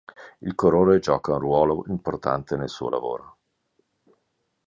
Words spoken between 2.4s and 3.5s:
nel suo lavoro.